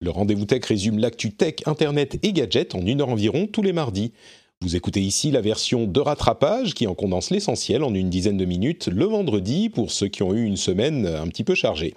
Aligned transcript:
Le 0.00 0.10
rendez-vous 0.10 0.44
tech 0.44 0.64
résume 0.64 1.00
l'actu 1.00 1.32
tech, 1.32 1.56
internet 1.66 2.18
et 2.22 2.32
gadgets 2.32 2.76
en 2.76 2.86
une 2.86 3.00
heure 3.00 3.08
environ 3.08 3.48
tous 3.48 3.62
les 3.62 3.72
mardis. 3.72 4.12
Vous 4.60 4.76
écoutez 4.76 5.00
ici 5.00 5.32
la 5.32 5.40
version 5.40 5.86
de 5.86 6.00
rattrapage 6.00 6.74
qui 6.74 6.86
en 6.86 6.94
condense 6.94 7.30
l'essentiel 7.30 7.82
en 7.82 7.92
une 7.92 8.08
dizaine 8.08 8.36
de 8.36 8.44
minutes 8.44 8.86
le 8.86 9.06
vendredi 9.06 9.68
pour 9.68 9.90
ceux 9.90 10.06
qui 10.06 10.22
ont 10.22 10.34
eu 10.34 10.44
une 10.44 10.56
semaine 10.56 11.04
un 11.04 11.26
petit 11.26 11.42
peu 11.42 11.56
chargée. 11.56 11.94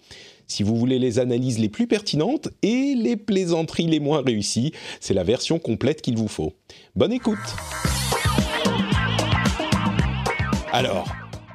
Si 0.48 0.64
vous 0.64 0.76
voulez 0.76 0.98
les 0.98 1.20
analyses 1.20 1.60
les 1.60 1.70
plus 1.70 1.86
pertinentes 1.86 2.50
et 2.64 2.96
les 2.96 3.18
plaisanteries 3.18 3.86
les 3.86 4.00
moins 4.00 4.24
réussies, 4.24 4.74
c'est 5.00 5.14
la 5.14 5.24
version 5.24 5.60
complète 5.60 6.02
qu'il 6.02 6.18
vous 6.18 6.28
faut. 6.28 6.54
Bonne 6.96 7.14
écoute 7.14 7.38
Alors, 10.72 11.08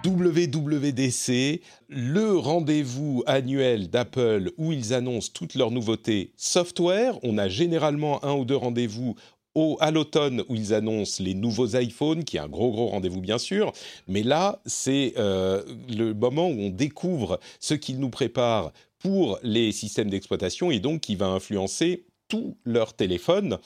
WWDC, 0.06 1.60
le 1.88 2.36
rendez-vous 2.38 3.24
annuel 3.26 3.90
d'Apple 3.90 4.52
où 4.56 4.72
ils 4.72 4.94
annoncent 4.94 5.32
toutes 5.34 5.56
leurs 5.56 5.72
nouveautés 5.72 6.32
software. 6.36 7.18
On 7.24 7.38
a 7.38 7.48
généralement 7.48 8.24
un 8.24 8.34
ou 8.34 8.44
deux 8.44 8.56
rendez-vous 8.56 9.16
au, 9.56 9.76
à 9.80 9.90
l'automne 9.90 10.44
où 10.48 10.54
ils 10.54 10.72
annoncent 10.74 11.20
les 11.24 11.34
nouveaux 11.34 11.76
iPhones, 11.76 12.22
qui 12.22 12.36
est 12.36 12.40
un 12.40 12.48
gros 12.48 12.70
gros 12.70 12.86
rendez-vous 12.86 13.20
bien 13.20 13.38
sûr, 13.38 13.72
mais 14.06 14.22
là 14.22 14.60
c'est 14.64 15.14
euh, 15.18 15.64
le 15.88 16.12
moment 16.12 16.46
où 16.48 16.60
on 16.60 16.70
découvre 16.70 17.40
ce 17.58 17.74
qu'ils 17.74 17.98
nous 17.98 18.10
préparent 18.10 18.72
pour 19.00 19.40
les 19.42 19.72
systèmes 19.72 20.10
d'exploitation 20.10 20.70
et 20.70 20.78
donc 20.78 21.00
qui 21.00 21.16
va 21.16 21.26
influencer 21.26 22.04
tous 22.28 22.56
leurs 22.64 22.94
téléphones. 22.94 23.58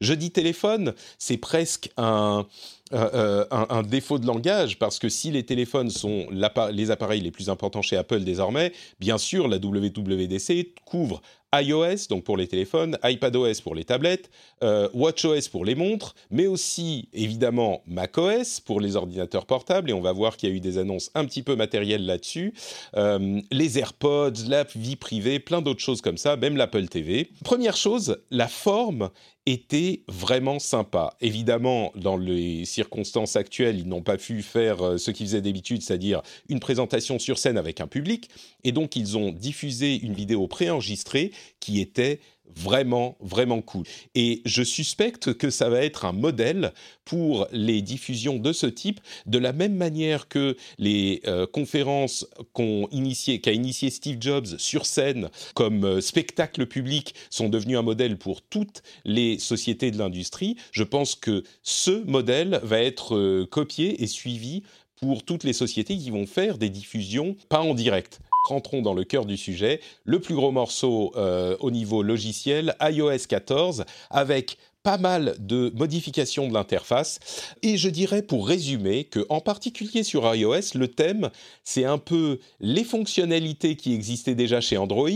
Je 0.00 0.14
dis 0.14 0.30
téléphone, 0.30 0.94
c'est 1.18 1.38
presque 1.38 1.90
un, 1.96 2.46
euh, 2.92 3.44
un, 3.50 3.66
un, 3.68 3.82
défaut 3.82 4.20
de 4.20 4.26
langage 4.26 4.78
parce 4.78 5.00
que 5.00 5.08
si 5.08 5.32
les 5.32 5.44
téléphones 5.44 5.90
sont 5.90 6.28
les 6.70 6.90
appareils 6.92 7.20
les 7.20 7.32
plus 7.32 7.50
importants 7.50 7.82
chez 7.82 7.96
Apple 7.96 8.20
désormais, 8.20 8.72
bien 9.00 9.18
sûr 9.18 9.48
la 9.48 9.56
WWDC 9.56 10.74
couvre 10.84 11.20
iOS, 11.54 12.08
donc 12.08 12.24
pour 12.24 12.36
les 12.36 12.46
téléphones, 12.46 12.98
iPadOS 13.02 13.60
pour 13.62 13.74
les 13.74 13.84
tablettes, 13.84 14.30
euh, 14.62 14.88
WatchOS 14.92 15.48
pour 15.50 15.64
les 15.64 15.74
montres, 15.74 16.14
mais 16.30 16.46
aussi 16.46 17.08
évidemment 17.12 17.82
macOS 17.86 18.60
pour 18.60 18.80
les 18.80 18.96
ordinateurs 18.96 19.46
portables, 19.46 19.90
et 19.90 19.92
on 19.92 20.00
va 20.00 20.12
voir 20.12 20.36
qu'il 20.36 20.48
y 20.48 20.52
a 20.52 20.54
eu 20.54 20.60
des 20.60 20.78
annonces 20.78 21.10
un 21.14 21.24
petit 21.24 21.42
peu 21.42 21.56
matérielles 21.56 22.04
là-dessus, 22.04 22.54
euh, 22.96 23.40
les 23.50 23.78
AirPods, 23.78 24.46
la 24.48 24.64
vie 24.64 24.96
privée, 24.96 25.38
plein 25.38 25.62
d'autres 25.62 25.82
choses 25.82 26.00
comme 26.00 26.18
ça, 26.18 26.36
même 26.36 26.56
l'Apple 26.56 26.88
TV. 26.88 27.30
Première 27.44 27.76
chose, 27.76 28.18
la 28.30 28.48
forme 28.48 29.10
était 29.46 30.02
vraiment 30.08 30.58
sympa. 30.58 31.14
Évidemment, 31.20 31.92
dans 31.94 32.16
les 32.16 32.64
circonstances 32.64 33.36
actuelles, 33.36 33.78
ils 33.78 33.88
n'ont 33.88 34.02
pas 34.02 34.16
pu 34.16 34.42
faire 34.42 34.82
euh, 34.82 34.98
ce 34.98 35.12
qu'ils 35.12 35.26
faisaient 35.26 35.40
d'habitude, 35.40 35.82
c'est-à-dire 35.82 36.20
une 36.48 36.58
présentation 36.60 37.18
sur 37.18 37.38
scène 37.38 37.56
avec 37.56 37.80
un 37.80 37.86
public, 37.86 38.28
et 38.64 38.72
donc 38.72 38.96
ils 38.96 39.16
ont 39.16 39.30
diffusé 39.30 39.98
une 40.00 40.14
vidéo 40.14 40.48
préenregistrée 40.48 41.30
qui 41.60 41.80
était 41.80 42.20
vraiment, 42.54 43.16
vraiment 43.20 43.60
cool. 43.62 43.84
Et 44.14 44.42
je 44.44 44.62
suspecte 44.62 45.34
que 45.34 45.50
ça 45.50 45.68
va 45.68 45.82
être 45.82 46.04
un 46.04 46.12
modèle 46.12 46.72
pour 47.04 47.46
les 47.52 47.82
diffusions 47.82 48.38
de 48.38 48.52
ce 48.52 48.66
type, 48.66 49.00
de 49.26 49.38
la 49.38 49.52
même 49.52 49.74
manière 49.74 50.28
que 50.28 50.56
les 50.78 51.20
euh, 51.26 51.46
conférences 51.46 52.26
qu'a 52.54 53.52
initié 53.52 53.90
Steve 53.90 54.18
Jobs 54.20 54.58
sur 54.58 54.86
scène 54.86 55.30
comme 55.54 55.84
euh, 55.84 56.00
spectacle 56.00 56.66
public 56.66 57.14
sont 57.30 57.48
devenues 57.48 57.76
un 57.76 57.82
modèle 57.82 58.18
pour 58.18 58.42
toutes 58.42 58.82
les 59.04 59.38
sociétés 59.38 59.90
de 59.90 59.98
l'industrie. 59.98 60.56
Je 60.72 60.82
pense 60.82 61.14
que 61.14 61.44
ce 61.62 62.04
modèle 62.04 62.60
va 62.62 62.80
être 62.80 63.16
euh, 63.16 63.46
copié 63.46 64.02
et 64.02 64.06
suivi 64.06 64.62
pour 64.96 65.24
toutes 65.24 65.44
les 65.44 65.52
sociétés 65.52 65.96
qui 65.96 66.10
vont 66.10 66.26
faire 66.26 66.58
des 66.58 66.70
diffusions 66.70 67.36
pas 67.48 67.60
en 67.60 67.74
direct 67.74 68.20
rentrons 68.46 68.82
dans 68.82 68.94
le 68.94 69.04
cœur 69.04 69.26
du 69.26 69.36
sujet. 69.36 69.80
Le 70.04 70.20
plus 70.20 70.34
gros 70.34 70.52
morceau 70.52 71.12
euh, 71.16 71.56
au 71.60 71.70
niveau 71.70 72.02
logiciel, 72.02 72.74
iOS 72.80 73.26
14, 73.28 73.84
avec 74.10 74.58
pas 74.82 74.98
mal 74.98 75.34
de 75.40 75.72
modifications 75.74 76.46
de 76.46 76.54
l'interface. 76.54 77.18
Et 77.62 77.76
je 77.76 77.88
dirais 77.88 78.22
pour 78.22 78.46
résumer 78.46 79.02
que, 79.02 79.26
en 79.28 79.40
particulier 79.40 80.04
sur 80.04 80.32
iOS, 80.32 80.76
le 80.76 80.86
thème, 80.86 81.30
c'est 81.64 81.84
un 81.84 81.98
peu 81.98 82.38
les 82.60 82.84
fonctionnalités 82.84 83.74
qui 83.74 83.94
existaient 83.94 84.36
déjà 84.36 84.60
chez 84.60 84.76
Android 84.76 85.10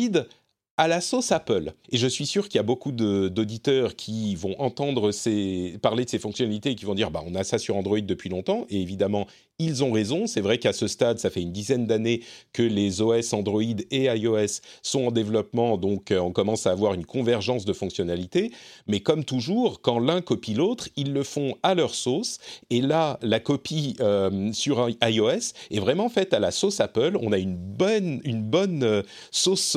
à 0.80 0.88
la 0.88 1.02
sauce 1.02 1.30
Apple. 1.30 1.74
Et 1.90 1.98
je 1.98 2.06
suis 2.06 2.24
sûr 2.24 2.48
qu'il 2.48 2.56
y 2.56 2.58
a 2.58 2.64
beaucoup 2.64 2.90
d'auditeurs 2.90 3.96
qui 3.96 4.34
vont 4.34 4.58
entendre 4.58 5.12
ces, 5.12 5.78
parler 5.82 6.06
de 6.06 6.10
ces 6.10 6.18
fonctionnalités 6.18 6.70
et 6.70 6.74
qui 6.74 6.86
vont 6.86 6.94
dire 6.94 7.10
bah, 7.10 7.22
on 7.26 7.34
a 7.34 7.44
ça 7.44 7.58
sur 7.58 7.76
Android 7.76 8.00
depuis 8.00 8.30
longtemps. 8.30 8.64
Et 8.70 8.80
évidemment, 8.80 9.26
ils 9.60 9.84
ont 9.84 9.92
raison. 9.92 10.26
C'est 10.26 10.40
vrai 10.40 10.58
qu'à 10.58 10.72
ce 10.72 10.88
stade, 10.88 11.18
ça 11.18 11.30
fait 11.30 11.42
une 11.42 11.52
dizaine 11.52 11.86
d'années 11.86 12.22
que 12.52 12.62
les 12.62 13.02
OS 13.02 13.32
Android 13.32 13.62
et 13.62 14.04
iOS 14.04 14.60
sont 14.82 15.06
en 15.06 15.10
développement, 15.10 15.76
donc 15.76 16.10
euh, 16.10 16.18
on 16.18 16.32
commence 16.32 16.66
à 16.66 16.72
avoir 16.72 16.94
une 16.94 17.04
convergence 17.04 17.64
de 17.64 17.72
fonctionnalités. 17.72 18.52
Mais 18.86 19.00
comme 19.00 19.24
toujours, 19.24 19.82
quand 19.82 19.98
l'un 19.98 20.22
copie 20.22 20.54
l'autre, 20.54 20.88
ils 20.96 21.12
le 21.12 21.22
font 21.22 21.54
à 21.62 21.74
leur 21.74 21.94
sauce. 21.94 22.38
Et 22.70 22.80
là, 22.80 23.18
la 23.22 23.38
copie 23.38 23.96
euh, 24.00 24.50
sur 24.52 24.88
iOS 25.02 25.52
est 25.70 25.80
vraiment 25.80 26.08
faite 26.08 26.32
à 26.32 26.38
la 26.38 26.50
sauce 26.50 26.80
Apple. 26.80 27.18
On 27.20 27.32
a 27.32 27.38
une 27.38 27.56
bonne, 27.56 28.20
une 28.24 28.42
bonne 28.42 28.82
euh, 28.82 29.02
sauce 29.30 29.76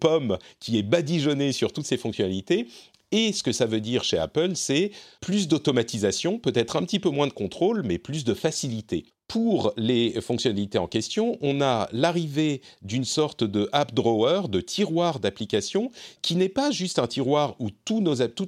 pomme 0.00 0.38
qui 0.58 0.78
est 0.78 0.82
badigeonnée 0.82 1.52
sur 1.52 1.72
toutes 1.72 1.86
ces 1.86 1.96
fonctionnalités. 1.96 2.66
Et 3.12 3.32
ce 3.32 3.42
que 3.42 3.52
ça 3.52 3.66
veut 3.66 3.80
dire 3.80 4.04
chez 4.04 4.18
Apple, 4.18 4.52
c'est 4.54 4.92
plus 5.20 5.48
d'automatisation, 5.48 6.38
peut-être 6.38 6.76
un 6.76 6.82
petit 6.82 7.00
peu 7.00 7.10
moins 7.10 7.26
de 7.26 7.32
contrôle, 7.32 7.82
mais 7.84 7.98
plus 7.98 8.24
de 8.24 8.34
facilité 8.34 9.04
pour 9.30 9.72
les 9.76 10.20
fonctionnalités 10.20 10.78
en 10.78 10.88
question, 10.88 11.38
on 11.40 11.60
a 11.60 11.88
l'arrivée 11.92 12.62
d'une 12.82 13.04
sorte 13.04 13.44
de 13.44 13.68
app 13.70 13.94
drawer, 13.94 14.48
de 14.48 14.60
tiroir 14.60 15.20
d'applications, 15.20 15.92
qui 16.20 16.34
n'est 16.34 16.48
pas 16.48 16.72
juste 16.72 16.98
un 16.98 17.06
tiroir 17.06 17.54
où 17.60 17.70
toutes 17.70 18.02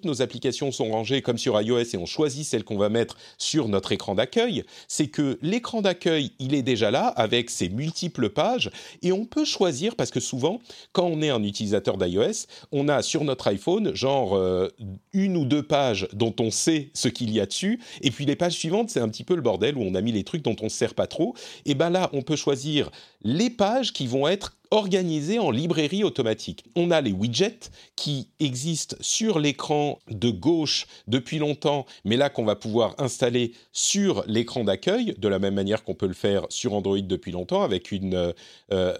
nos 0.04 0.21
applications 0.22 0.72
sont 0.72 0.91
rangées 0.91 1.22
comme 1.22 1.38
sur 1.38 1.60
iOS 1.62 1.94
et 1.94 1.97
on 1.98 2.04
choisit 2.04 2.44
celle 2.44 2.65
qu'on 2.65 2.78
va 2.78 2.88
mettre 2.88 3.16
sur 3.38 3.69
notre 3.69 3.92
écran 3.92 4.16
d'accueil. 4.16 4.65
C'est 4.88 5.06
que 5.06 5.38
l'écran 5.41 5.82
d'accueil, 5.82 6.32
il 6.41 6.53
est 6.53 6.62
déjà 6.62 6.91
là 6.91 7.06
avec 7.06 7.50
ses 7.50 7.69
multiples 7.69 8.31
pages 8.31 8.69
et 9.03 9.12
on 9.12 9.25
peut 9.25 9.44
choisir 9.44 9.94
parce 9.94 10.10
que 10.10 10.19
souvent, 10.19 10.59
quand 10.91 11.06
on 11.06 11.22
est 11.22 11.31
un 11.31 11.44
utilisateur 11.44 11.97
d'iOS, 11.97 12.48
on 12.72 12.88
a 12.88 13.03
sur 13.03 13.22
notre 13.22 13.47
iPhone 13.47 13.94
genre 13.94 14.34
euh, 14.34 14.69
une 15.12 15.37
ou 15.37 15.44
deux 15.44 15.62
pages 15.62 16.09
dont 16.12 16.34
on 16.41 16.50
sait 16.50 16.91
ce 16.92 17.06
qu'il 17.06 17.31
y 17.31 17.38
a 17.38 17.47
dessus 17.47 17.78
et 18.00 18.10
puis 18.10 18.27
les 18.27 18.34
pages 18.34 18.54
suivantes, 18.54 18.91
c'est 18.91 18.98
un 18.98 19.09
petit 19.09 19.22
peu 19.22 19.36
le 19.36 19.42
bordel 19.42 19.77
où 19.77 19.83
on 19.83 19.95
a 19.95 20.01
mis 20.01 20.10
les 20.10 20.24
trucs 20.24 20.42
dont 20.42 20.57
on 20.60 20.72
sert 20.72 20.95
pas 20.95 21.07
trop, 21.07 21.34
et 21.65 21.74
ben 21.74 21.91
là, 21.91 22.10
on 22.13 22.22
peut 22.22 22.36
choisir 22.36 22.91
les 23.22 23.51
pages 23.51 23.92
qui 23.92 24.07
vont 24.07 24.27
être 24.27 24.57
organisées 24.72 25.39
en 25.39 25.51
librairie 25.51 26.03
automatique. 26.03 26.65
On 26.74 26.91
a 26.91 27.03
les 27.03 27.13
widgets 27.13 27.71
qui 27.95 28.30
existent 28.41 28.97
sur 29.01 29.39
l'écran 29.39 29.98
de 30.10 30.30
gauche 30.30 30.86
depuis 31.07 31.39
longtemps, 31.39 31.84
mais 32.07 32.16
là 32.16 32.30
qu'on 32.30 32.47
va 32.47 32.57
pouvoir 32.57 32.95
installer 32.98 33.53
sur 33.72 34.24
l'écran 34.27 34.65
d'accueil, 34.65 35.15
de 35.19 35.28
la 35.28 35.39
même 35.39 35.54
manière 35.54 35.84
qu'on 35.84 35.95
peut 35.95 36.07
le 36.07 36.15
faire 36.15 36.47
sur 36.48 36.72
Android 36.72 37.01
depuis 37.01 37.33
longtemps, 37.33 37.63
avec 37.63 37.92
une, 37.92 38.15
euh, 38.15 38.33
euh, 38.72 38.97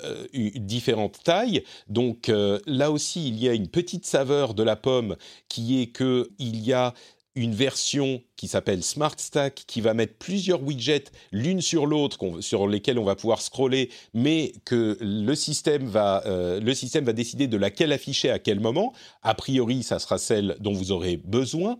différente 0.57 1.21
taille. 1.25 1.65
Donc 1.89 2.29
euh, 2.29 2.59
là 2.67 2.91
aussi, 2.91 3.27
il 3.27 3.43
y 3.43 3.49
a 3.49 3.55
une 3.55 3.69
petite 3.69 4.05
saveur 4.05 4.53
de 4.53 4.63
la 4.63 4.77
pomme 4.77 5.17
qui 5.49 5.81
est 5.81 5.87
que 5.87 6.29
il 6.39 6.61
y 6.61 6.75
a 6.75 6.93
une 7.35 7.55
version 7.55 8.21
qui 8.43 8.49
s'appelle 8.49 8.83
Smart 8.83 9.15
Stack 9.17 9.63
qui 9.69 9.81
va 9.81 9.95
mettre 9.95 10.15
plusieurs 10.15 10.65
widgets 10.65 11.13
l'une 11.31 11.61
sur 11.61 11.87
l'autre 11.87 12.41
sur 12.41 12.67
lesquels 12.67 12.99
on 12.99 13.05
va 13.05 13.15
pouvoir 13.15 13.41
scroller, 13.41 13.89
mais 14.15 14.53
que 14.65 14.99
le 15.01 15.35
système 15.37 15.87
va 15.87 16.25
euh, 16.27 16.59
le 16.59 16.75
système 16.75 17.05
va 17.05 17.13
décider 17.13 17.47
de 17.47 17.57
laquelle 17.57 17.93
afficher 17.93 18.31
à 18.31 18.41
quel 18.41 18.59
moment. 18.59 18.95
A 19.23 19.35
priori, 19.35 19.85
ça 19.85 20.01
sera 20.01 20.19
celle 20.19 20.57
dont 20.59 20.73
vous 20.73 20.91
aurez 20.91 21.19
besoin. 21.19 21.79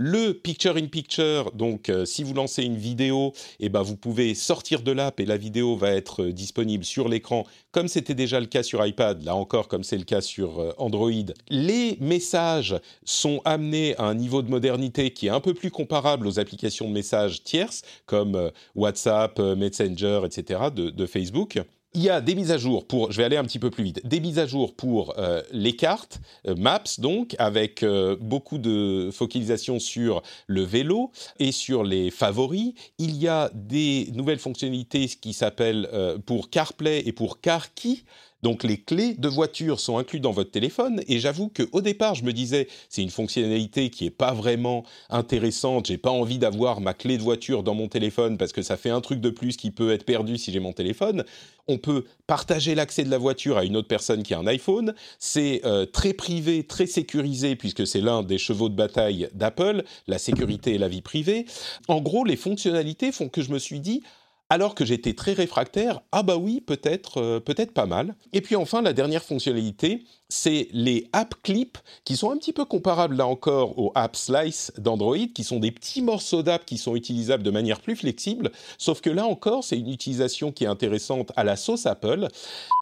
Le 0.00 0.32
Picture 0.32 0.76
in 0.76 0.86
Picture, 0.86 1.50
donc 1.54 1.88
euh, 1.88 2.04
si 2.04 2.22
vous 2.22 2.32
lancez 2.32 2.62
une 2.62 2.76
vidéo, 2.76 3.32
eh 3.58 3.68
ben, 3.68 3.82
vous 3.82 3.96
pouvez 3.96 4.36
sortir 4.36 4.82
de 4.82 4.92
l'app 4.92 5.18
et 5.18 5.26
la 5.26 5.36
vidéo 5.36 5.74
va 5.74 5.90
être 5.90 6.22
euh, 6.22 6.32
disponible 6.32 6.84
sur 6.84 7.08
l'écran, 7.08 7.44
comme 7.72 7.88
c'était 7.88 8.14
déjà 8.14 8.38
le 8.38 8.46
cas 8.46 8.62
sur 8.62 8.86
iPad, 8.86 9.24
là 9.24 9.34
encore 9.34 9.66
comme 9.66 9.82
c'est 9.82 9.98
le 9.98 10.04
cas 10.04 10.20
sur 10.20 10.72
Android. 10.78 11.10
Les 11.48 11.96
messages 11.98 12.76
sont 13.04 13.42
amenés 13.44 13.96
à 13.96 14.04
un 14.04 14.14
niveau 14.14 14.40
de 14.42 14.48
modernité 14.48 15.10
qui 15.10 15.26
est 15.26 15.30
un 15.30 15.40
peu 15.40 15.52
plus 15.52 15.72
comparable 15.72 15.97
aux 16.24 16.38
applications 16.38 16.88
de 16.88 16.92
messages 16.92 17.42
tierces, 17.42 17.82
comme 18.06 18.50
WhatsApp, 18.74 19.38
Messenger, 19.38 20.22
etc., 20.24 20.60
de 20.72 21.06
Facebook 21.06 21.58
il 21.94 22.02
y 22.02 22.10
a 22.10 22.20
des 22.20 22.34
mises 22.34 22.52
à 22.52 22.58
jour 22.58 22.86
pour, 22.86 23.12
je 23.12 23.16
vais 23.16 23.24
aller 23.24 23.36
un 23.36 23.44
petit 23.44 23.58
peu 23.58 23.70
plus 23.70 23.82
vite, 23.82 24.06
des 24.06 24.20
mises 24.20 24.38
à 24.38 24.46
jour 24.46 24.74
pour 24.74 25.18
euh, 25.18 25.42
les 25.52 25.74
cartes, 25.74 26.20
euh, 26.46 26.54
Maps 26.54 26.98
donc, 26.98 27.34
avec 27.38 27.82
euh, 27.82 28.16
beaucoup 28.20 28.58
de 28.58 29.10
focalisation 29.12 29.78
sur 29.78 30.22
le 30.46 30.62
vélo 30.62 31.10
et 31.38 31.50
sur 31.50 31.84
les 31.84 32.10
favoris. 32.10 32.74
Il 32.98 33.16
y 33.16 33.26
a 33.26 33.50
des 33.54 34.10
nouvelles 34.14 34.38
fonctionnalités 34.38 35.08
qui 35.08 35.32
s'appellent 35.32 35.88
pour 36.26 36.50
CarPlay 36.50 37.02
et 37.06 37.12
pour 37.12 37.40
CarKey. 37.40 38.02
Donc 38.42 38.62
les 38.62 38.78
clés 38.78 39.14
de 39.14 39.28
voiture 39.28 39.80
sont 39.80 39.98
incluses 39.98 40.20
dans 40.20 40.30
votre 40.30 40.50
téléphone 40.50 41.02
et 41.08 41.18
j'avoue 41.18 41.48
qu'au 41.48 41.80
départ 41.80 42.14
je 42.14 42.24
me 42.24 42.32
disais 42.32 42.68
c'est 42.88 43.02
une 43.02 43.10
fonctionnalité 43.10 43.90
qui 43.90 44.06
est 44.06 44.10
pas 44.10 44.32
vraiment 44.32 44.84
intéressante, 45.10 45.86
j'ai 45.86 45.98
pas 45.98 46.10
envie 46.10 46.38
d'avoir 46.38 46.80
ma 46.80 46.94
clé 46.94 47.18
de 47.18 47.22
voiture 47.22 47.62
dans 47.62 47.74
mon 47.74 47.88
téléphone 47.88 48.38
parce 48.38 48.52
que 48.52 48.62
ça 48.62 48.76
fait 48.76 48.90
un 48.90 49.00
truc 49.00 49.20
de 49.20 49.30
plus 49.30 49.56
qui 49.56 49.70
peut 49.70 49.92
être 49.92 50.04
perdu 50.04 50.38
si 50.38 50.52
j'ai 50.52 50.60
mon 50.60 50.72
téléphone. 50.72 51.24
On 51.66 51.78
peut 51.78 52.04
partager 52.26 52.74
l'accès 52.74 53.04
de 53.04 53.10
la 53.10 53.18
voiture 53.18 53.58
à 53.58 53.64
une 53.64 53.76
autre 53.76 53.88
personne 53.88 54.22
qui 54.22 54.32
a 54.32 54.38
un 54.38 54.46
iPhone, 54.46 54.94
c'est 55.18 55.60
euh, 55.64 55.84
très 55.84 56.14
privé, 56.14 56.64
très 56.64 56.86
sécurisé 56.86 57.56
puisque 57.56 57.86
c'est 57.86 58.00
l'un 58.00 58.22
des 58.22 58.38
chevaux 58.38 58.68
de 58.68 58.74
bataille 58.74 59.28
d'Apple, 59.34 59.84
la 60.06 60.18
sécurité 60.18 60.74
et 60.74 60.78
la 60.78 60.88
vie 60.88 61.02
privée. 61.02 61.44
En 61.88 62.00
gros, 62.00 62.24
les 62.24 62.36
fonctionnalités 62.36 63.12
font 63.12 63.28
que 63.28 63.42
je 63.42 63.50
me 63.50 63.58
suis 63.58 63.80
dit 63.80 64.02
alors 64.50 64.74
que 64.74 64.84
j'étais 64.84 65.12
très 65.12 65.32
réfractaire, 65.34 66.00
ah 66.12 66.22
bah 66.22 66.36
oui, 66.36 66.60
peut-être, 66.60 67.20
euh, 67.20 67.40
peut-être 67.40 67.72
pas 67.72 67.86
mal. 67.86 68.14
Et 68.32 68.40
puis 68.40 68.56
enfin, 68.56 68.80
la 68.80 68.92
dernière 68.92 69.22
fonctionnalité, 69.22 70.04
c'est 70.30 70.68
les 70.72 71.08
app 71.12 71.34
clips, 71.42 71.78
qui 72.04 72.16
sont 72.16 72.30
un 72.30 72.36
petit 72.36 72.52
peu 72.52 72.64
comparables 72.64 73.16
là 73.16 73.26
encore 73.26 73.78
aux 73.78 73.92
app 73.94 74.16
slice 74.16 74.72
d'Android, 74.78 75.16
qui 75.34 75.44
sont 75.44 75.58
des 75.58 75.70
petits 75.70 76.02
morceaux 76.02 76.42
d'app 76.42 76.64
qui 76.64 76.78
sont 76.78 76.96
utilisables 76.96 77.42
de 77.42 77.50
manière 77.50 77.80
plus 77.80 77.96
flexible, 77.96 78.50
sauf 78.78 79.00
que 79.00 79.10
là 79.10 79.26
encore, 79.26 79.64
c'est 79.64 79.78
une 79.78 79.90
utilisation 79.90 80.52
qui 80.52 80.64
est 80.64 80.68
intéressante 80.68 81.32
à 81.36 81.44
la 81.44 81.56
sauce 81.56 81.86
Apple. 81.86 82.28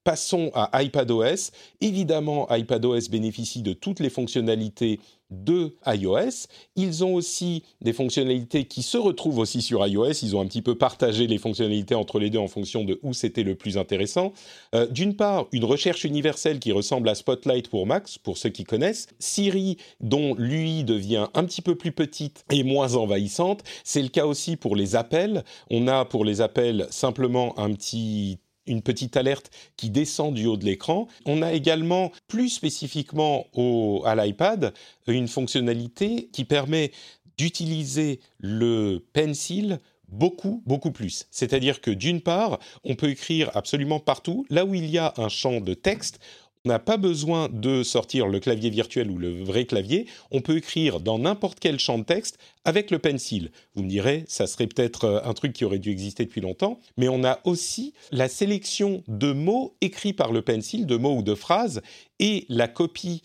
Passons 0.05 0.51
à 0.55 0.83
iPadOS. 0.83 1.51
Évidemment, 1.81 2.47
iPadOS 2.51 3.09
bénéficie 3.11 3.63
de 3.63 3.73
toutes 3.73 4.01
les 4.01 4.11
fonctionnalités 4.11 5.01
de 5.31 5.77
iOS. 5.87 6.47
Ils 6.77 7.05
ont 7.05 7.15
aussi 7.15 7.65
des 7.81 7.93
fonctionnalités 7.93 8.65
qui 8.65 8.83
se 8.83 8.97
retrouvent 8.97 9.39
aussi 9.39 9.63
sur 9.63 9.87
iOS. 9.87 10.13
Ils 10.23 10.37
ont 10.37 10.41
un 10.41 10.47
petit 10.47 10.63
peu 10.63 10.77
partagé 10.77 11.27
les 11.27 11.39
fonctionnalités 11.39 11.95
entre 11.95 12.19
les 12.19 12.31
deux 12.31 12.39
en 12.39 12.49
fonction 12.49 12.85
de 12.85 12.99
où 13.03 13.13
c'était 13.13 13.43
le 13.43 13.55
plus 13.55 13.79
intéressant. 13.79 14.33
Euh, 14.75 14.87
d'une 14.87 15.17
part, 15.17 15.47
une 15.53 15.65
recherche 15.65 16.05
universelle 16.05 16.59
qui 16.59 16.73
ressemble 16.73 17.09
à 17.09 17.15
Spotlight 17.15 17.69
pour 17.69 17.87
Max, 17.87 18.19
pour 18.19 18.39
ceux 18.39 18.51
qui 18.51 18.65
connaissent. 18.65 19.09
Siri, 19.19 19.77
dont 20.01 20.35
l'UI 20.35 20.85
devient 20.85 21.29
un 21.35 21.45
petit 21.45 21.63
peu 21.63 21.75
plus 21.75 21.93
petite 21.93 22.45
et 22.51 22.63
moins 22.63 22.95
envahissante. 22.95 23.63
C'est 23.85 24.03
le 24.03 24.09
cas 24.09 24.27
aussi 24.27 24.57
pour 24.57 24.77
les 24.77 24.97
appels. 24.97 25.45
On 25.71 25.89
a 25.89 26.05
pour 26.05 26.25
les 26.25 26.41
appels 26.41 26.87
simplement 26.91 27.59
un 27.59 27.73
petit 27.73 28.39
une 28.67 28.83
petite 28.83 29.17
alerte 29.17 29.51
qui 29.77 29.91
descend 29.91 30.35
du 30.35 30.47
haut 30.47 30.57
de 30.57 30.65
l'écran. 30.65 31.09
On 31.25 31.43
a 31.43 31.53
également, 31.53 32.13
plus 32.29 32.49
spécifiquement 32.49 33.47
au, 33.55 34.03
à 34.05 34.15
l'iPad, 34.15 34.73
une 35.07 35.29
fonctionnalité 35.29 36.29
qui 36.33 36.45
permet 36.45 36.93
d'utiliser 37.39 38.21
le 38.39 39.05
pencil 39.13 39.79
beaucoup, 40.09 40.63
beaucoup 40.67 40.93
plus. 40.93 41.27
C'est-à-dire 41.31 41.81
que 41.81 41.91
d'une 41.91 42.21
part, 42.21 42.59
on 42.85 42.95
peut 42.95 43.11
écrire 43.11 43.51
absolument 43.55 44.01
partout. 44.01 44.47
Là 44.51 44.65
où 44.65 44.75
il 44.75 44.87
y 44.87 44.99
a 44.99 45.13
un 45.17 45.29
champ 45.29 45.61
de 45.61 45.75
texte, 45.75 46.21
n'a 46.67 46.79
pas 46.79 46.97
besoin 46.97 47.49
de 47.51 47.83
sortir 47.83 48.27
le 48.27 48.41
clavier 48.41 48.71
virtuel 48.71 49.11
ou 49.11 49.19
le 49.19 49.43
vrai 49.43 49.65
clavier. 49.65 50.07
On 50.31 50.41
peut 50.41 50.57
écrire 50.57 51.01
dans 51.01 51.19
n'importe 51.19 51.59
quel 51.61 51.79
champ 51.79 51.99
de 51.99 52.05
texte 52.05 52.39
avec 52.65 52.91
le 52.91 52.99
pencil. 52.99 53.51
Vous 53.75 53.83
me 53.83 53.89
direz, 53.89 54.25
ça 54.29 54.47
serait 54.47 54.67
peut-être 54.67 55.05
euh, 55.05 55.21
un 55.25 55.33
truc 55.33 55.53
qui 55.53 55.65
aurait 55.65 55.79
dû 55.79 55.91
exister 55.91 56.25
depuis 56.25 56.41
longtemps, 56.41 56.79
mais 56.97 57.09
on 57.09 57.25
a 57.25 57.41
aussi 57.45 57.95
la 58.11 58.29
sélection 58.29 59.03
de 59.09 59.33
mots 59.33 59.77
écrits 59.81 60.13
par 60.13 60.33
le 60.33 60.43
pencil, 60.43 60.87
de 60.87 60.97
mots 60.97 61.17
ou 61.17 61.23
de 61.23 61.35
phrases, 61.35 61.81
et 62.19 62.45
la 62.49 62.69
copie, 62.69 63.23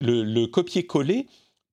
le, 0.00 0.22
le 0.22 0.46
copier-coller 0.46 1.26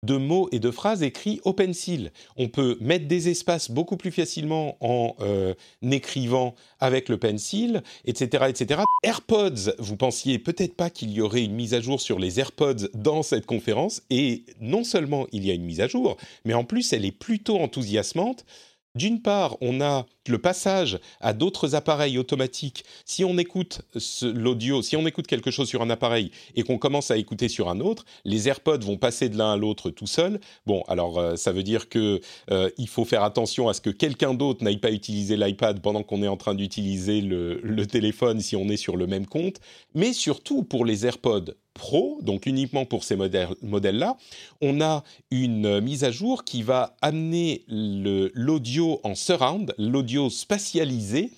de 0.06 0.18
mots 0.18 0.48
et 0.52 0.60
de 0.60 0.72
phrases 0.72 1.04
écrits 1.04 1.42
au 1.44 1.54
pencil. 1.54 2.12
On 2.38 2.48
peut 2.48 2.78
mettre 2.80 3.08
des 3.08 3.30
espaces 3.30 3.72
beaucoup 3.72 3.98
plus 3.98 4.12
facilement 4.12 4.78
en 4.80 5.16
euh, 5.20 5.54
écrivant 5.82 6.56
avec 6.80 7.10
le 7.10 7.18
pencil, 7.18 7.82
etc., 8.06 8.46
etc. 8.50 8.82
AirPods, 9.04 9.74
vous 9.80 9.98
pensiez 9.98 10.40
peut-être 10.40 10.76
pas 10.76 10.90
qu'il 10.90 11.12
y 11.12 11.22
aurait 11.22 11.44
une 11.44 11.54
mise 11.54 11.74
à 11.74 11.82
jour 11.82 12.00
sur 12.00 12.20
les 12.20 12.40
AirPods 12.40 12.90
dans 12.94 13.24
cette 13.24 13.46
conférence, 13.46 14.02
et 14.10 14.44
non 14.62 14.84
seulement 14.84 15.28
il 15.32 15.46
y 15.46 15.52
a 15.52 15.54
une 15.54 15.66
mise 15.66 15.82
à 15.82 15.88
jour, 15.88 16.18
mais 16.44 16.54
en 16.54 16.64
plus 16.64 16.94
elle 16.94 17.06
est 17.06 17.12
plutôt 17.12 17.60
enthousiasmante 17.60 18.46
d'une 18.96 19.22
part, 19.22 19.58
on 19.62 19.82
a 19.82 20.06
le 20.28 20.40
passage 20.40 21.00
à 21.22 21.34
d'autres 21.34 21.76
appareils 21.76 22.18
automatiques. 22.18 22.84
Si 23.06 23.24
on 23.24 23.38
écoute 23.38 23.82
l'audio, 24.24 24.82
si 24.82 24.96
on 24.96 25.06
écoute 25.06 25.28
quelque 25.28 25.52
chose 25.52 25.68
sur 25.68 25.82
un 25.82 25.90
appareil 25.90 26.32
et 26.56 26.64
qu'on 26.64 26.78
commence 26.78 27.12
à 27.12 27.18
écouter 27.18 27.48
sur 27.48 27.70
un 27.70 27.80
autre, 27.80 28.06
les 28.24 28.48
AirPods 28.48 28.80
vont 28.80 28.98
passer 28.98 29.30
de 29.30 29.38
l'un 29.38 29.54
à 29.54 29.58
l'autre 29.58 29.90
tout 29.90 30.08
seuls. 30.08 30.40
Bon, 30.66 30.82
alors 30.88 31.20
euh, 31.20 31.36
ça 31.36 31.52
veut 31.52 31.64
dire 31.64 31.90
que 31.90 32.22
euh, 32.50 32.70
il 32.78 32.88
faut 32.88 33.06
faire 33.06 33.24
attention 33.24 33.70
à 33.70 33.74
ce 33.74 33.82
que 33.82 33.90
quelqu'un 33.90 34.34
d'autre 34.34 34.64
n'aille 34.64 34.78
pas 34.78 34.92
utiliser 34.92 35.38
l'iPad 35.38 35.82
pendant 35.82 36.04
qu'on 36.04 36.24
est 36.24 36.28
en 36.28 36.38
train 36.38 36.56
d'utiliser 36.56 37.22
le 37.22 37.86
téléphone 37.86 38.40
si 38.40 38.56
on 38.56 38.68
est 38.70 38.78
sur 38.78 38.98
le 38.98 39.08
même 39.08 39.28
compte. 39.28 39.60
Mais 39.94 40.14
surtout 40.14 40.64
pour 40.64 40.86
les 40.86 41.06
AirPods 41.06 41.54
Pro, 41.76 42.20
donc 42.22 42.46
uniquement 42.46 42.86
pour 42.86 43.04
ces 43.04 43.16
modèles-là, 43.16 44.18
on 44.62 44.82
a 44.82 45.04
une 45.30 45.82
mise 45.82 46.06
à 46.06 46.12
jour 46.12 46.46
qui 46.46 46.64
va 46.64 46.96
amener 47.02 47.64
l'audio 47.68 49.02
en 49.04 49.14
surround, 49.14 49.76
l'audio 49.78 50.30
spatialisé, 50.30 51.32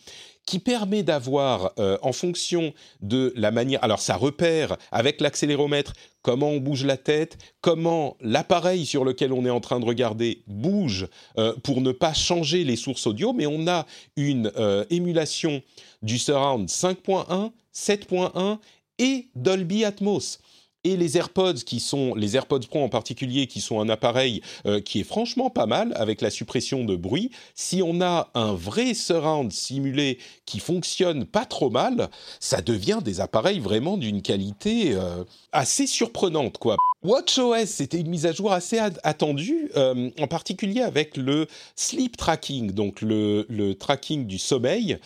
qui 0.48 0.60
permet 0.60 1.04
d'avoir, 1.04 1.74
euh, 1.78 1.98
en 2.02 2.14
fonction 2.14 2.74
de 3.02 3.34
la 3.36 3.52
manière, 3.52 3.84
alors 3.84 4.00
ça 4.00 4.16
repère 4.16 4.78
avec 4.92 5.20
l'accéléromètre 5.22 5.94
comment 6.22 6.50
on 6.50 6.58
bouge 6.58 6.86
la 6.86 6.98
tête, 6.98 7.38
comment 7.62 8.16
l'appareil 8.22 8.86
sur 8.86 9.04
lequel 9.04 9.34
on 9.34 9.46
est 9.46 9.50
en 9.50 9.60
train 9.60 9.80
de 9.80 9.86
regarder 9.86 10.44
bouge 10.48 11.08
euh, 11.38 11.54
pour 11.64 11.82
ne 11.82 11.92
pas 11.92 12.14
changer 12.14 12.64
les 12.64 12.78
sources 12.78 13.06
audio, 13.08 13.34
mais 13.34 13.46
on 13.46 13.68
a 13.68 13.86
une 14.16 14.52
euh, 14.58 14.86
émulation 14.90 15.62
du 16.02 16.18
surround 16.18 16.70
5.1, 16.70 17.52
7.1 17.76 18.60
et 19.00 19.30
Dolby 19.36 19.86
Atmos 19.86 20.40
et 20.84 20.96
les 20.96 21.18
AirPods 21.18 21.64
qui 21.66 21.80
sont 21.80 22.16
les 22.16 22.36
AirPods 22.36 22.68
Pro 22.70 22.84
en 22.84 22.90
particulier 22.90 23.48
qui 23.48 23.62
sont 23.62 23.80
un 23.80 23.90
appareil 23.90 24.42
euh, 24.66 24.80
qui 24.80 25.00
est 25.00 25.04
franchement 25.04 25.50
pas 25.50 25.66
mal 25.66 25.94
avec 25.96 26.22
la 26.22 26.30
suppression 26.30 26.84
de 26.84 26.96
bruit 26.96 27.32
si 27.56 27.82
on 27.84 28.02
a 28.02 28.30
un 28.36 28.54
vrai 28.54 28.94
surround 28.94 29.52
simulé 29.52 30.20
qui 30.46 30.60
fonctionne 30.60 31.26
pas 31.26 31.46
trop 31.46 31.70
mal 31.70 32.10
ça 32.40 32.62
devient 32.62 33.00
des 33.04 33.20
appareils 33.22 33.60
vraiment 33.60 33.98
d'une 33.98 34.22
qualité 34.22 34.94
euh, 34.94 35.24
assez 35.52 35.88
surprenante 35.88 36.58
quoi 36.58 36.78
WatchOS, 37.04 37.68
c'était 37.68 38.00
une 38.00 38.10
mise 38.10 38.26
à 38.26 38.32
jour 38.32 38.52
assez 38.52 38.80
attendue, 38.80 39.70
euh, 39.78 40.10
en 40.20 40.28
particulier 40.28 40.82
avec 40.82 41.16
le 41.16 41.46
sleep 41.76 42.18
tracking, 42.18 42.72
donc 42.72 43.02
le, 43.02 43.74
tracking 43.74 44.26
du 44.26 44.40
sommeil, 44.40 44.98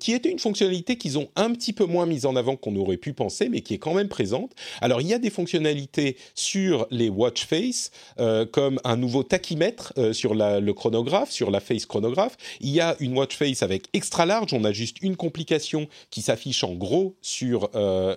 qui 0.00 0.12
était 0.12 0.30
une 0.30 0.38
fonctionnalité 0.38 0.96
qu'ils 0.96 1.18
ont 1.18 1.28
un 1.36 1.52
petit 1.52 1.74
peu 1.74 1.84
moins 1.84 2.06
mise 2.06 2.24
en 2.24 2.34
avant 2.34 2.56
qu'on 2.56 2.74
aurait 2.76 2.96
pu 2.96 3.12
penser, 3.12 3.50
mais 3.50 3.60
qui 3.60 3.74
est 3.74 3.78
quand 3.78 3.92
même 3.92 4.08
présente. 4.08 4.52
Alors, 4.80 5.00
il 5.00 5.08
y 5.08 5.14
a 5.14 5.18
des 5.18 5.30
fonctionnalités 5.30 6.16
sur 6.34 6.86
les 6.90 7.08
watch 7.08 7.46
face, 7.46 7.90
euh, 8.18 8.46
comme 8.46 8.80
un 8.84 8.96
nouveau 8.96 9.22
tachymètre 9.22 9.92
sur 10.12 10.34
le 10.34 10.72
chronographe, 10.72 11.30
sur 11.30 11.50
la 11.50 11.60
face 11.60 11.86
chronographe. 11.86 12.36
Il 12.60 12.70
y 12.70 12.80
a 12.80 12.96
une 13.00 13.16
watch 13.16 13.36
face 13.36 13.62
avec 13.62 13.86
extra 13.92 14.26
large, 14.26 14.52
on 14.52 14.64
a 14.64 14.72
juste 14.72 14.98
une 15.02 15.16
complication 15.16 15.88
qui 16.10 16.22
s'affiche 16.22 16.64
en 16.64 16.74
gros 16.74 17.16
sur 17.20 17.70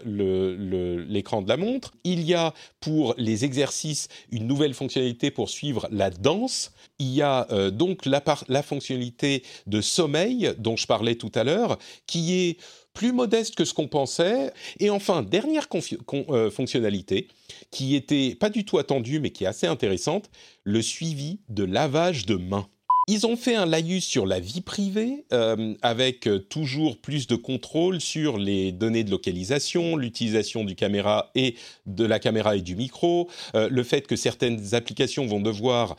l'écran 0.06 1.42
de 1.42 1.50
la 1.50 1.58
montre. 1.58 1.94
Il 2.04 2.24
y 2.24 2.34
a 2.34 2.54
pour 2.80 3.14
les 3.18 3.46
exercices 3.46 4.08
une 4.32 4.48
nouvelle 4.48 4.74
fonctionnalité 4.74 5.32
pour 5.32 5.50
suivre 5.50 5.88
la 5.92 6.10
danse. 6.10 6.72
Il 7.00 7.14
y 7.14 7.22
a 7.22 7.48
euh, 7.52 7.72
donc 7.72 8.06
la 8.06 8.64
fonctionnalité 8.64 9.44
de 9.68 9.82
sommeil 9.82 10.54
dont 10.58 10.76
je 10.76 10.88
parlais 10.88 11.16
tout 11.16 11.32
à 11.36 11.44
l'heure, 11.44 11.78
qui 12.08 12.34
est 12.34 12.58
plus 12.94 13.12
modeste 13.14 13.56
que 13.56 13.66
ce 13.66 13.74
qu'on 13.74 13.88
pensait. 13.88 14.52
Et 14.80 14.90
enfin, 14.90 15.24
dernière 15.24 15.68
euh, 16.14 16.52
fonctionnalité 16.52 17.28
qui 17.72 17.96
était 17.96 18.36
pas 18.36 18.50
du 18.50 18.66
tout 18.66 18.78
attendue 18.78 19.20
mais 19.20 19.32
qui 19.32 19.44
est 19.44 19.48
assez 19.48 19.68
intéressante, 19.68 20.30
le 20.64 20.82
suivi 20.82 21.40
de 21.50 21.64
lavage 21.64 22.26
de 22.26 22.36
mains. 22.36 22.68
Ils 23.08 23.26
ont 23.26 23.36
fait 23.36 23.56
un 23.56 23.66
laïus 23.66 24.06
sur 24.06 24.28
la 24.28 24.40
vie 24.40 24.62
privée, 24.62 25.26
euh, 25.34 25.74
avec 25.82 26.28
euh, 26.28 26.38
toujours 26.38 27.02
plus 27.02 27.26
de 27.26 27.36
contrôle 27.36 28.02
sur 28.02 28.38
les 28.38 28.72
données 28.72 29.04
de 29.04 29.10
localisation, 29.10 29.96
l'utilisation 29.96 30.64
du 30.64 30.76
caméra 30.76 31.32
et 31.34 31.56
de 31.88 32.06
la 32.06 32.20
caméra 32.20 32.56
et 32.56 32.62
du 32.62 32.76
micro, 32.76 33.28
le 33.56 33.84
fait 33.84 34.06
que 34.06 34.16
certaines 34.16 34.76
applications 34.76 35.26
vont 35.26 35.42
devoir 35.42 35.96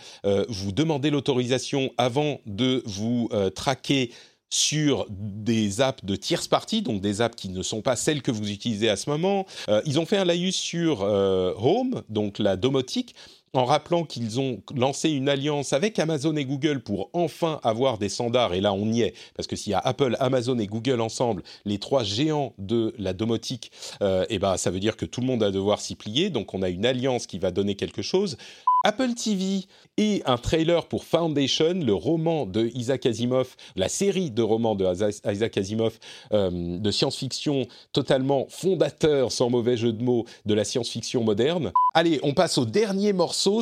vous 0.49 0.71
demander 0.71 1.11
l'autorisation 1.11 1.93
avant 1.99 2.41
de 2.47 2.83
vous 2.87 3.29
traquer 3.55 4.13
sur 4.51 5.07
des 5.11 5.81
apps 5.81 6.05
de 6.05 6.17
tierce 6.17 6.49
partie, 6.49 6.83
donc 6.83 7.01
des 7.01 7.21
apps 7.21 7.37
qui 7.37 7.49
ne 7.49 7.63
sont 7.63 7.83
pas 7.83 7.97
celles 7.97 8.23
que 8.23 8.31
vous 8.31 8.51
utilisez 8.51 8.89
à 8.89 8.97
ce 8.97 9.09
moment. 9.09 9.47
ils 9.87 9.99
ont 9.99 10.07
fait 10.07 10.17
un 10.17 10.25
laïus 10.25 10.57
sur 10.57 11.03
Home, 11.03 12.03
donc 12.09 12.39
la 12.39 12.57
domotique 12.57 13.15
en 13.53 13.65
rappelant 13.65 14.05
qu'ils 14.05 14.39
ont 14.39 14.63
lancé 14.75 15.11
une 15.11 15.29
alliance 15.29 15.73
avec 15.73 15.99
Amazon 15.99 16.37
et 16.37 16.45
Google 16.45 16.81
pour 16.81 17.11
enfin 17.13 17.61
avoir 17.63 17.99
des 17.99 18.09
standards, 18.09 18.55
et 18.55 18.61
là 18.61 18.73
on 18.73 18.87
y 18.93 19.03
est, 19.03 19.15
parce 19.37 19.47
que 19.47 19.57
s'il 19.57 19.73
y 19.73 19.75
a 19.75 19.79
Apple, 19.79 20.17
Amazon 20.21 20.59
et 20.59 20.67
Google 20.67 21.01
ensemble, 21.01 21.43
les 21.65 21.79
trois 21.79 22.05
géants 22.05 22.55
de 22.59 22.95
la 22.99 23.13
domotique, 23.13 23.73
euh, 24.03 24.25
et 24.29 24.39
ben, 24.39 24.57
ça 24.57 24.71
veut 24.71 24.81
dire 24.81 24.97
que 24.97 25.07
tout 25.07 25.21
le 25.21 25.27
monde 25.27 25.41
va 25.41 25.51
devoir 25.51 25.81
s'y 25.81 25.97
plier, 25.97 26.31
donc 26.31 26.55
on 26.55 26.63
a 26.63 26.69
une 26.69 26.87
alliance 26.87 27.27
qui 27.27 27.39
va 27.39 27.51
donner 27.51 27.75
quelque 27.75 28.03
chose. 28.03 28.37
Apple 28.83 29.13
TV 29.13 29.67
et 29.99 30.23
un 30.25 30.39
trailer 30.39 30.87
pour 30.87 31.05
Foundation, 31.05 31.75
le 31.75 31.93
roman 31.93 32.47
de 32.47 32.71
Isaac 32.75 33.05
Asimov, 33.05 33.55
la 33.77 33.91
série 33.91 34.31
de 34.31 34.41
romans 34.41 34.75
de 34.75 34.87
Isaac 35.31 35.59
Asimov 35.59 35.99
euh, 36.33 36.79
de 36.79 36.91
science-fiction 36.91 37.67
totalement 37.93 38.47
fondateur, 38.49 39.33
sans 39.33 39.51
mauvais 39.51 39.77
jeu 39.77 39.93
de 39.93 40.03
mots, 40.03 40.25
de 40.47 40.55
la 40.55 40.65
science-fiction 40.65 41.23
moderne. 41.23 41.73
Allez, 41.93 42.21
on 42.23 42.33
passe 42.33 42.57
au 42.57 42.65
dernier 42.65 43.13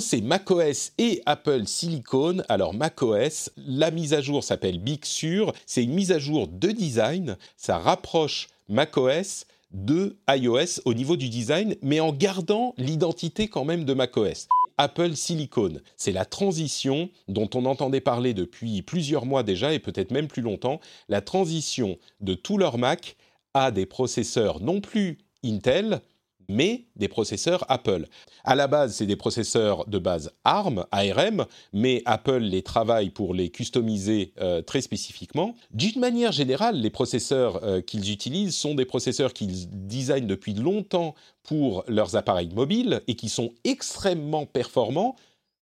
c'est 0.01 0.21
macOS 0.21 0.93
et 0.99 1.23
Apple 1.25 1.67
Silicon. 1.67 2.43
Alors 2.49 2.75
macOS, 2.75 3.51
la 3.57 3.93
mise 3.93 4.13
à 4.13 4.21
jour 4.21 4.43
s'appelle 4.43 4.81
Big 4.81 5.05
Sur, 5.05 5.53
c'est 5.67 5.85
une 5.85 5.93
mise 5.93 6.11
à 6.11 6.19
jour 6.19 6.49
de 6.49 6.73
design, 6.73 7.37
ça 7.57 7.79
rapproche 7.79 8.49
macOS 8.69 9.47
de 9.71 10.17
iOS 10.29 10.81
au 10.85 10.95
niveau 10.95 11.17
du 11.17 11.29
design, 11.29 11.77
mais 11.81 12.01
en 12.01 12.13
gardant 12.13 12.75
l'identité 12.77 13.47
quand 13.47 13.65
même 13.65 13.85
de 13.85 13.95
macOS. 13.95 14.49
Apple 14.79 15.15
Silicon. 15.15 15.75
C'est 15.97 16.13
la 16.13 16.25
transition 16.25 17.09
dont 17.29 17.49
on 17.55 17.65
entendait 17.65 18.01
parler 18.01 18.35
depuis 18.35 18.83
plusieurs 18.83 19.27
mois 19.27 19.45
déjà 19.45 19.73
et 19.75 19.79
peut-être 19.79 20.11
même 20.11 20.27
plus 20.27 20.43
longtemps, 20.43 20.81
la 21.09 21.21
transition 21.21 21.99
de 22.21 22.35
tous 22.35 22.59
leurs 22.59 22.79
Mac 22.79 23.17
à 23.55 23.71
des 23.71 23.87
processeurs 23.87 24.61
non 24.61 24.81
plus 24.81 25.19
Intel, 25.45 26.01
mais 26.49 26.85
des 26.97 27.09
processeurs 27.09 27.65
Apple. 27.69 28.07
À 28.45 28.55
la 28.55 28.67
base, 28.67 28.95
c'est 28.95 29.07
des 29.07 29.17
processeurs 29.17 29.87
de 29.87 29.99
base 29.99 30.33
ARM, 30.45 30.87
ARM, 30.91 31.47
mais 31.73 32.03
Apple 32.07 32.39
les 32.39 32.63
travaille 32.63 33.11
pour 33.11 33.35
les 33.35 33.51
customiser 33.51 34.33
euh, 34.41 34.63
très 34.63 34.81
spécifiquement. 34.81 35.55
D'une 35.71 36.01
manière 36.01 36.33
générale, 36.33 36.81
les 36.81 36.91
processeurs 36.91 37.63
euh, 37.63 37.81
qu'ils 37.81 38.11
utilisent 38.11 38.57
sont 38.57 38.75
des 38.75 38.87
processeurs 38.87 39.33
qu'ils 39.33 39.87
designent 39.87 40.27
depuis 40.27 40.55
longtemps 40.55 41.15
pour 41.43 41.85
leurs 41.89 42.17
appareils 42.17 42.53
mobiles 42.55 43.03
et 43.07 43.15
qui 43.15 43.29
sont 43.29 43.53
extrêmement 43.65 44.47
performants 44.47 45.17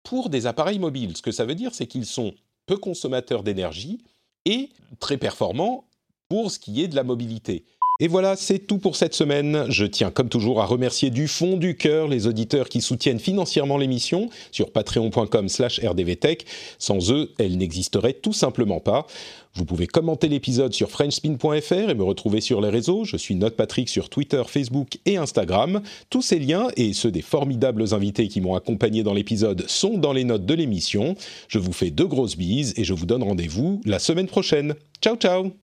pour 0.04 0.30
des 0.30 0.48
appareils 0.48 0.80
mobiles. 0.80 1.16
Ce 1.16 1.22
que 1.22 1.32
ça 1.32 1.46
veut 1.46 1.56
dire, 1.56 1.74
c'est 1.74 1.88
qu'ils 1.88 2.06
sont 2.06 2.34
peu 2.66 2.78
consommateurs 2.78 3.44
d'énergie 3.44 4.00
et 4.46 4.70
très 5.00 5.18
performants 5.18 5.86
pour 6.30 6.52
ce 6.52 6.60
qui 6.60 6.82
est 6.82 6.88
de 6.88 6.96
la 6.96 7.04
mobilité. 7.04 7.66
Et 8.04 8.10
voilà, 8.10 8.36
c'est 8.36 8.60
tout 8.60 8.80
pour 8.80 8.98
cette 8.98 9.14
semaine. 9.14 9.66
Je 9.70 9.86
tiens 9.86 10.12
comme 10.12 10.28
toujours 10.28 10.60
à 10.60 10.66
remercier 10.66 11.10
du 11.10 11.30
fond 11.30 11.56
du 11.56 11.78
cœur 11.78 12.10
les 12.10 12.28
auditeurs 12.28 12.68
qui 12.68 12.82
soutiennent 12.82 13.18
financièrement 13.18 13.78
l'émission 13.78 14.30
sur 14.52 14.74
patreon.com 14.74 15.48
slash 15.48 15.80
rdvtech. 15.80 16.46
Sans 16.80 17.14
eux, 17.14 17.32
elle 17.40 17.58
n'existerait 17.58 18.12
tout 18.12 18.34
simplement 18.34 18.82
pas. 18.82 19.08
Vous 19.54 19.64
pouvez 19.64 19.88
commenter 19.88 20.28
l'épisode 20.28 20.74
sur 20.74 20.90
frenchspin.fr 20.90 21.72
et 21.72 21.94
me 21.94 22.04
retrouver 22.04 22.42
sur 22.42 22.60
les 22.60 22.68
réseaux. 22.68 23.06
Je 23.06 23.16
suis 23.16 23.36
Note 23.36 23.56
Patrick 23.56 23.88
sur 23.88 24.10
Twitter, 24.10 24.44
Facebook 24.48 24.98
et 25.06 25.16
Instagram. 25.16 25.82
Tous 26.10 26.22
ces 26.22 26.40
liens 26.40 26.68
et 26.76 26.92
ceux 26.92 27.10
des 27.10 27.22
formidables 27.22 27.94
invités 27.94 28.28
qui 28.28 28.42
m'ont 28.42 28.56
accompagné 28.56 29.04
dans 29.04 29.14
l'épisode 29.14 29.64
sont 29.70 29.98
dans 29.98 30.12
les 30.12 30.26
notes 30.26 30.46
de 30.46 30.54
l'émission. 30.54 31.16
Je 31.48 31.58
vous 31.58 31.72
fais 31.72 31.90
de 31.90 32.04
grosses 32.04 32.36
bises 32.36 32.74
et 32.76 32.84
je 32.84 32.94
vous 32.94 33.06
donne 33.06 33.24
rendez-vous 33.24 33.80
la 33.86 34.00
semaine 34.00 34.28
prochaine. 34.28 34.76
Ciao 35.02 35.16
ciao 35.16 35.63